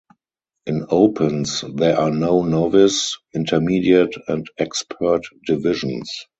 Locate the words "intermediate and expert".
3.35-5.21